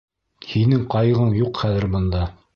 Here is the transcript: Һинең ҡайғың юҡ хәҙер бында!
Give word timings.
Һинең 0.53 0.87
ҡайғың 0.95 1.31
юҡ 1.43 1.63
хәҙер 1.67 1.89
бында! 1.95 2.27